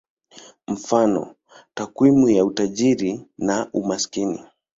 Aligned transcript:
Mfano: 0.67 1.35
takwimu 1.73 2.29
ya 2.29 2.45
utajiri 2.45 3.25
na 3.37 3.69
umaskini. 3.73 4.43